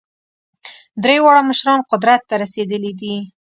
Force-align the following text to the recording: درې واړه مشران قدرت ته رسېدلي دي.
درې 1.03 1.15
واړه 1.23 1.41
مشران 1.49 1.79
قدرت 1.91 2.21
ته 2.29 2.35
رسېدلي 2.43 2.91
دي. 3.01 3.15